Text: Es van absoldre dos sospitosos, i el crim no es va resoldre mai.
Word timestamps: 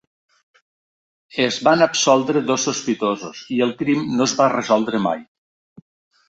Es 1.43 1.59
van 1.67 1.83
absoldre 1.87 2.41
dos 2.47 2.65
sospitosos, 2.69 3.43
i 3.57 3.59
el 3.67 3.75
crim 3.83 4.09
no 4.15 4.27
es 4.31 4.35
va 4.41 4.49
resoldre 4.55 5.03
mai. 5.07 5.23